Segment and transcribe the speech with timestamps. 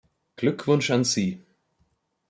[0.35, 1.45] Glückwunsch an Sie!